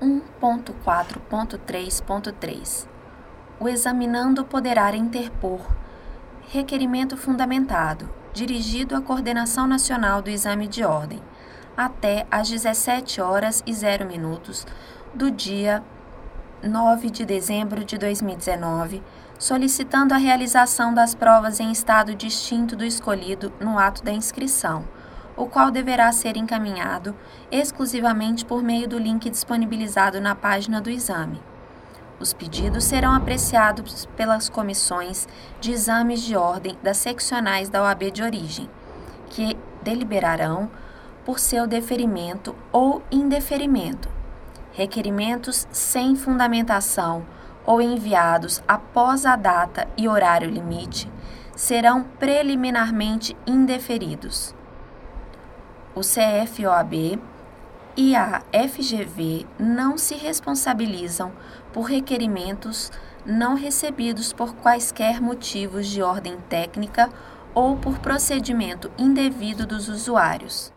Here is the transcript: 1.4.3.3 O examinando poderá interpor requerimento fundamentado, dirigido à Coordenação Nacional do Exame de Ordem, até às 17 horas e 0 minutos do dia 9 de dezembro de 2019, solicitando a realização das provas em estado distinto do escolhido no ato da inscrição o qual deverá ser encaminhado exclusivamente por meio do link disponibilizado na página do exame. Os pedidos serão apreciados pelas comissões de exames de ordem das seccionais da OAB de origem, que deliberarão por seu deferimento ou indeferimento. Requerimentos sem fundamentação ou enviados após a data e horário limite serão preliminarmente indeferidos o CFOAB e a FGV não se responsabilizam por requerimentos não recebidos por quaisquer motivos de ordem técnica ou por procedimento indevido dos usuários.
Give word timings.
1.4.3.3 0.00 2.86
O 3.60 3.68
examinando 3.68 4.46
poderá 4.46 4.96
interpor 4.96 5.60
requerimento 6.48 7.18
fundamentado, 7.18 8.08
dirigido 8.32 8.96
à 8.96 9.02
Coordenação 9.02 9.66
Nacional 9.66 10.22
do 10.22 10.30
Exame 10.30 10.66
de 10.66 10.82
Ordem, 10.82 11.20
até 11.76 12.26
às 12.30 12.48
17 12.48 13.20
horas 13.20 13.62
e 13.66 13.74
0 13.74 14.06
minutos 14.06 14.66
do 15.14 15.30
dia 15.30 15.84
9 16.62 17.10
de 17.10 17.26
dezembro 17.26 17.84
de 17.84 17.98
2019, 17.98 19.02
solicitando 19.38 20.14
a 20.14 20.16
realização 20.16 20.94
das 20.94 21.14
provas 21.14 21.60
em 21.60 21.70
estado 21.70 22.14
distinto 22.14 22.74
do 22.74 22.86
escolhido 22.86 23.52
no 23.60 23.78
ato 23.78 24.02
da 24.02 24.12
inscrição 24.12 24.86
o 25.36 25.46
qual 25.46 25.70
deverá 25.70 26.12
ser 26.12 26.36
encaminhado 26.36 27.14
exclusivamente 27.50 28.44
por 28.44 28.62
meio 28.62 28.88
do 28.88 28.98
link 28.98 29.28
disponibilizado 29.30 30.20
na 30.20 30.34
página 30.34 30.80
do 30.80 30.90
exame. 30.90 31.40
Os 32.18 32.34
pedidos 32.34 32.84
serão 32.84 33.14
apreciados 33.14 34.06
pelas 34.16 34.48
comissões 34.48 35.26
de 35.60 35.72
exames 35.72 36.20
de 36.20 36.36
ordem 36.36 36.76
das 36.82 36.98
seccionais 36.98 37.70
da 37.70 37.82
OAB 37.82 38.10
de 38.10 38.22
origem, 38.22 38.68
que 39.30 39.56
deliberarão 39.82 40.70
por 41.24 41.38
seu 41.38 41.66
deferimento 41.66 42.54
ou 42.70 43.02
indeferimento. 43.10 44.08
Requerimentos 44.72 45.66
sem 45.72 46.14
fundamentação 46.14 47.24
ou 47.64 47.80
enviados 47.80 48.62
após 48.68 49.24
a 49.24 49.36
data 49.36 49.88
e 49.96 50.06
horário 50.06 50.50
limite 50.50 51.10
serão 51.56 52.02
preliminarmente 52.18 53.36
indeferidos 53.46 54.54
o 55.94 56.00
CFOAB 56.00 57.20
e 57.96 58.14
a 58.14 58.42
FGV 58.52 59.46
não 59.58 59.98
se 59.98 60.14
responsabilizam 60.14 61.32
por 61.72 61.82
requerimentos 61.82 62.90
não 63.24 63.54
recebidos 63.54 64.32
por 64.32 64.54
quaisquer 64.54 65.20
motivos 65.20 65.86
de 65.86 66.02
ordem 66.02 66.36
técnica 66.48 67.10
ou 67.54 67.76
por 67.76 67.98
procedimento 67.98 68.90
indevido 68.96 69.66
dos 69.66 69.88
usuários. 69.88 70.72